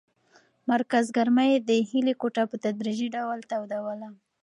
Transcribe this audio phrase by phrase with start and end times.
[0.71, 4.09] مرکز ګرمۍ د هیلې کوټه په تدریجي ډول تودوله.